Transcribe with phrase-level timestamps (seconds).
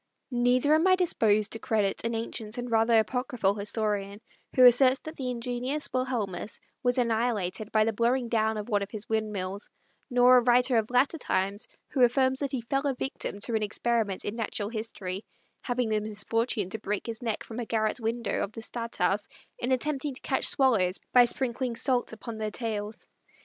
[0.31, 4.19] Neither am I disposed to credit an ancient and rather apocryphal historian
[4.55, 8.89] who asserts that the ingenious Wilhelmus was annihilated by the blowing down of one of
[8.89, 9.69] his windmills;
[10.09, 13.61] nor a writer of latter times, who affirms that he fell a victim to an
[13.61, 15.23] experiment in natural history,
[15.61, 19.27] having the misfortune to break his neck from a garret window of the stadthouse
[19.59, 23.07] in attempting to catch swallows by sprinkling salt upon their tails.